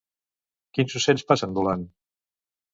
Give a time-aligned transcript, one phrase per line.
[0.77, 1.87] Quins ocells passen volant?